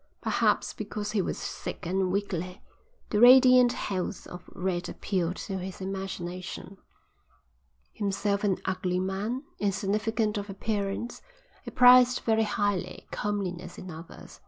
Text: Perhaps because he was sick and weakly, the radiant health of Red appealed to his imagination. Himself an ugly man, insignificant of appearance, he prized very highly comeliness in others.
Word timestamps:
Perhaps 0.19 0.73
because 0.73 1.11
he 1.11 1.21
was 1.21 1.37
sick 1.37 1.85
and 1.85 2.11
weakly, 2.11 2.63
the 3.11 3.19
radiant 3.19 3.73
health 3.73 4.25
of 4.25 4.49
Red 4.51 4.89
appealed 4.89 5.35
to 5.45 5.59
his 5.59 5.79
imagination. 5.79 6.79
Himself 7.93 8.43
an 8.43 8.57
ugly 8.65 8.99
man, 8.99 9.43
insignificant 9.59 10.39
of 10.39 10.49
appearance, 10.49 11.21
he 11.63 11.69
prized 11.69 12.21
very 12.21 12.41
highly 12.41 13.05
comeliness 13.11 13.77
in 13.77 13.91
others. 13.91 14.39